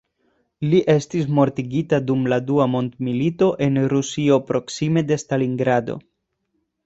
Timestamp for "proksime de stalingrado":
4.49-5.99